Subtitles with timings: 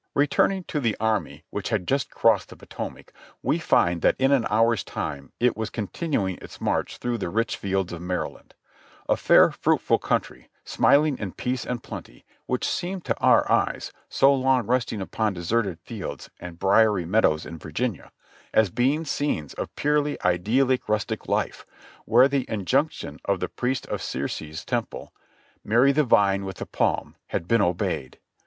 [0.15, 3.13] Returning to the army which had just crossed the Potomac,
[3.43, 7.55] we find that in an hour's time it was continuing its march through the rich
[7.55, 8.55] fields of Maryland;
[9.07, 14.33] a fair, fruitful country, smiling in peace and plenty, which seemed to our eyes, so
[14.33, 18.11] long resting upon deserted fields and briery meadows in Virginia,
[18.55, 21.63] as being scenes of purely idyllic rustic life,
[22.05, 25.13] where the injunction of the priest of Ceres's temple,
[25.63, 28.15] "Marry the vine with the palm," had been obe^^ed.